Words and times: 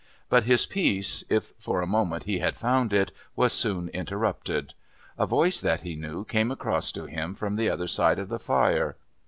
But 0.29 0.45
his 0.45 0.65
peace, 0.65 1.23
if 1.29 1.53
for 1.59 1.79
a 1.79 1.85
moment 1.85 2.23
he 2.23 2.39
had 2.39 2.57
found 2.57 2.91
it, 2.91 3.11
was 3.35 3.53
soon 3.53 3.87
interrupted. 3.89 4.73
A 5.15 5.27
voice 5.27 5.61
that 5.61 5.81
he 5.81 5.95
knew 5.95 6.25
came 6.25 6.49
across 6.49 6.91
to 6.93 7.05
him 7.05 7.35
from 7.35 7.53
the 7.53 7.69
other 7.69 7.85
side 7.85 8.17
of 8.17 8.29
the 8.29 8.39
fire. 8.39 8.95